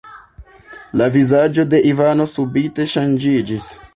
La 1.01 1.09
vizaĝo 1.17 1.67
de 1.75 1.83
Ivano 1.91 2.27
subite 2.33 2.89
ŝanĝiĝis. 2.97 3.73